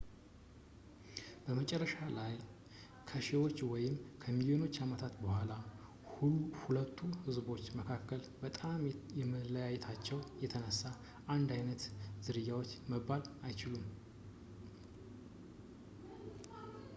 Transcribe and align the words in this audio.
መጨረሻ 1.57 1.91
ላይ 2.19 2.31
ከሺዎች 3.09 3.57
ወይም 3.71 3.93
ከሚሊዮን 4.23 4.63
ዓመታት 4.85 5.13
በኋላ 5.23 5.51
ሁለቱ 6.63 6.97
ህዝቦች 7.27 7.63
በመልክ 7.75 8.23
በጣም 8.45 8.79
ከመለያየታቸው 9.13 10.21
የተነሳ 10.45 10.81
አንድ 11.37 11.49
ዓይነት 11.59 11.81
ዝርያዎች 12.27 12.71
መባል 12.93 13.25
አይችሉም 13.49 13.87